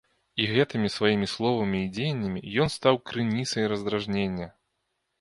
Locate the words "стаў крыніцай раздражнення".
2.79-4.53